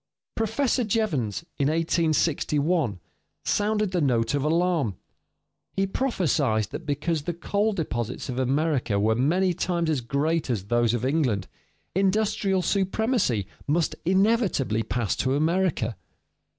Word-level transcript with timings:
Professor 0.33 0.83
Jevons, 0.83 1.45
in 1.59 1.67
1861, 1.67 2.99
sounded 3.45 3.91
the 3.91 4.01
note 4.01 4.33
of 4.33 4.43
alarm; 4.43 4.95
he 5.73 5.85
prophesied 5.85 6.63
that 6.71 6.87
because 6.87 7.21
the 7.21 7.35
coal 7.35 7.71
deposits 7.71 8.27
of 8.27 8.39
America 8.39 8.99
were 8.99 9.13
many 9.13 9.53
times 9.53 9.91
as 9.91 10.01
great 10.01 10.49
as 10.49 10.63
those 10.65 10.95
of 10.95 11.05
England, 11.05 11.47
industrial 11.95 12.63
supremacy 12.63 13.45
must 13.67 13.95
inevitably 14.03 14.81
pass 14.81 15.15
to 15.15 15.35
America. 15.35 15.95